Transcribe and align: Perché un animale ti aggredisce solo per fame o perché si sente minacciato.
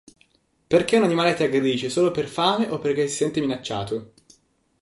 Perché 0.65 0.97
un 0.97 1.03
animale 1.03 1.35
ti 1.35 1.43
aggredisce 1.43 1.91
solo 1.91 2.09
per 2.09 2.25
fame 2.27 2.67
o 2.71 2.79
perché 2.79 3.07
si 3.07 3.17
sente 3.17 3.39
minacciato. 3.39 4.13